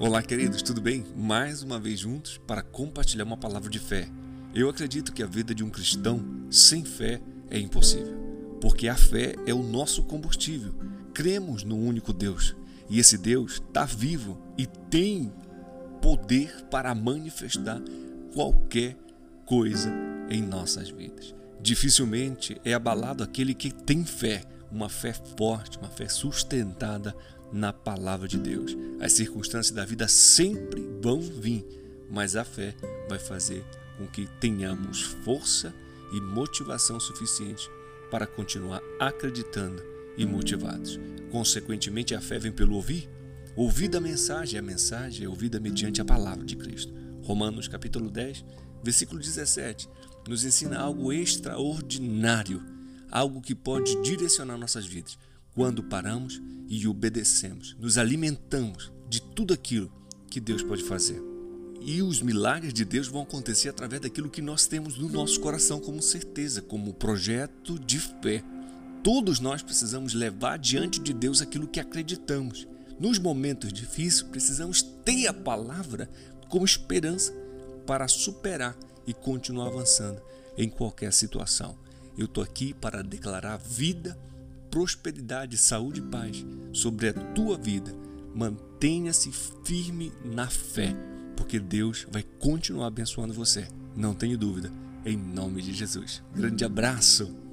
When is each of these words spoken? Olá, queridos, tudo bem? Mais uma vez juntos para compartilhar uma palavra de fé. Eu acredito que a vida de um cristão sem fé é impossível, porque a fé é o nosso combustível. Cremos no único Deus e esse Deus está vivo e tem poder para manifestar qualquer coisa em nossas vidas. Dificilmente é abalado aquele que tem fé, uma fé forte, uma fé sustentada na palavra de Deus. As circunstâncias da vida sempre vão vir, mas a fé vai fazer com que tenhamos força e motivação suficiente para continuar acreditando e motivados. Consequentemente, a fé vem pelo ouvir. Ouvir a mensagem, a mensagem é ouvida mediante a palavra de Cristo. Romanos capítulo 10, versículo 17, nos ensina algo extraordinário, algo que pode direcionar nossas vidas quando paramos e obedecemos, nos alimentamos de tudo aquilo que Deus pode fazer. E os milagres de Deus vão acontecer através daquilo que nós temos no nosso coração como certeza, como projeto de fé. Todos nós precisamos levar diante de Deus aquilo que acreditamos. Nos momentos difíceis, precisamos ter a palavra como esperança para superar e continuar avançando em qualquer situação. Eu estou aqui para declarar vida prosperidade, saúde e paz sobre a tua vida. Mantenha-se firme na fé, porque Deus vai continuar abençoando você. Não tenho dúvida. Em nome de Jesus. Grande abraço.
Olá, 0.00 0.22
queridos, 0.22 0.62
tudo 0.62 0.80
bem? 0.80 1.04
Mais 1.16 1.64
uma 1.64 1.76
vez 1.76 1.98
juntos 1.98 2.38
para 2.46 2.62
compartilhar 2.62 3.24
uma 3.24 3.36
palavra 3.36 3.68
de 3.68 3.80
fé. 3.80 4.08
Eu 4.54 4.68
acredito 4.68 5.12
que 5.12 5.24
a 5.24 5.26
vida 5.26 5.52
de 5.52 5.64
um 5.64 5.70
cristão 5.70 6.24
sem 6.48 6.84
fé 6.84 7.20
é 7.50 7.58
impossível, 7.58 8.16
porque 8.60 8.86
a 8.86 8.94
fé 8.94 9.34
é 9.44 9.52
o 9.52 9.60
nosso 9.60 10.04
combustível. 10.04 10.72
Cremos 11.12 11.64
no 11.64 11.76
único 11.76 12.12
Deus 12.12 12.54
e 12.88 13.00
esse 13.00 13.18
Deus 13.18 13.54
está 13.54 13.84
vivo 13.84 14.40
e 14.56 14.66
tem 14.66 15.32
poder 16.00 16.66
para 16.70 16.94
manifestar 16.94 17.82
qualquer 18.32 18.96
coisa 19.44 19.92
em 20.30 20.40
nossas 20.40 20.88
vidas. 20.88 21.34
Dificilmente 21.60 22.56
é 22.64 22.72
abalado 22.72 23.24
aquele 23.24 23.52
que 23.52 23.72
tem 23.72 24.04
fé, 24.04 24.44
uma 24.70 24.88
fé 24.88 25.12
forte, 25.36 25.76
uma 25.76 25.88
fé 25.88 26.08
sustentada 26.08 27.16
na 27.52 27.72
palavra 27.72 28.28
de 28.28 28.38
Deus. 28.38 28.76
As 29.00 29.12
circunstâncias 29.12 29.74
da 29.74 29.84
vida 29.84 30.08
sempre 30.08 30.80
vão 31.00 31.20
vir, 31.20 31.64
mas 32.10 32.36
a 32.36 32.44
fé 32.44 32.74
vai 33.08 33.18
fazer 33.18 33.64
com 33.96 34.06
que 34.06 34.26
tenhamos 34.40 35.02
força 35.24 35.74
e 36.12 36.20
motivação 36.20 36.98
suficiente 36.98 37.68
para 38.10 38.26
continuar 38.26 38.80
acreditando 38.98 39.82
e 40.16 40.24
motivados. 40.24 40.98
Consequentemente, 41.30 42.14
a 42.14 42.20
fé 42.20 42.38
vem 42.38 42.52
pelo 42.52 42.74
ouvir. 42.74 43.08
Ouvir 43.54 43.94
a 43.96 44.00
mensagem, 44.00 44.58
a 44.58 44.62
mensagem 44.62 45.26
é 45.26 45.28
ouvida 45.28 45.60
mediante 45.60 46.00
a 46.00 46.04
palavra 46.04 46.44
de 46.44 46.56
Cristo. 46.56 46.92
Romanos 47.22 47.68
capítulo 47.68 48.08
10, 48.08 48.44
versículo 48.82 49.20
17, 49.20 49.88
nos 50.26 50.44
ensina 50.44 50.78
algo 50.78 51.12
extraordinário, 51.12 52.62
algo 53.10 53.40
que 53.40 53.54
pode 53.54 54.00
direcionar 54.02 54.56
nossas 54.56 54.86
vidas 54.86 55.18
quando 55.54 55.82
paramos 55.82 56.40
e 56.68 56.86
obedecemos, 56.86 57.76
nos 57.78 57.98
alimentamos 57.98 58.92
de 59.08 59.20
tudo 59.20 59.54
aquilo 59.54 59.90
que 60.30 60.40
Deus 60.40 60.62
pode 60.62 60.84
fazer. 60.84 61.20
E 61.80 62.02
os 62.02 62.20
milagres 62.20 62.74
de 62.74 62.84
Deus 62.84 63.08
vão 63.08 63.22
acontecer 63.22 63.68
através 63.68 64.02
daquilo 64.02 64.28
que 64.28 64.42
nós 64.42 64.66
temos 64.66 64.98
no 64.98 65.08
nosso 65.08 65.40
coração 65.40 65.80
como 65.80 66.02
certeza, 66.02 66.60
como 66.60 66.92
projeto 66.92 67.78
de 67.78 67.98
fé. 67.98 68.42
Todos 69.02 69.40
nós 69.40 69.62
precisamos 69.62 70.12
levar 70.12 70.58
diante 70.58 71.00
de 71.00 71.12
Deus 71.12 71.40
aquilo 71.40 71.68
que 71.68 71.80
acreditamos. 71.80 72.66
Nos 72.98 73.18
momentos 73.18 73.72
difíceis, 73.72 74.22
precisamos 74.22 74.82
ter 74.82 75.28
a 75.28 75.32
palavra 75.32 76.10
como 76.48 76.64
esperança 76.64 77.32
para 77.86 78.08
superar 78.08 78.76
e 79.06 79.14
continuar 79.14 79.68
avançando 79.68 80.20
em 80.56 80.68
qualquer 80.68 81.12
situação. 81.12 81.78
Eu 82.18 82.24
estou 82.24 82.42
aqui 82.42 82.74
para 82.74 83.02
declarar 83.02 83.56
vida 83.56 84.18
prosperidade, 84.78 85.58
saúde 85.58 85.98
e 85.98 86.04
paz 86.04 86.46
sobre 86.72 87.08
a 87.08 87.12
tua 87.12 87.58
vida. 87.58 87.92
Mantenha-se 88.32 89.32
firme 89.64 90.12
na 90.24 90.46
fé, 90.46 90.94
porque 91.36 91.58
Deus 91.58 92.06
vai 92.12 92.22
continuar 92.38 92.86
abençoando 92.86 93.34
você. 93.34 93.66
Não 93.96 94.14
tenho 94.14 94.38
dúvida. 94.38 94.70
Em 95.04 95.16
nome 95.16 95.62
de 95.62 95.74
Jesus. 95.74 96.22
Grande 96.32 96.64
abraço. 96.64 97.47